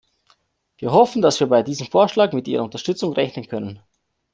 [0.79, 3.83] Wir hoffen, dass wir bei diesem Vorschlag mit Ihrer Unterstützung rechnen können.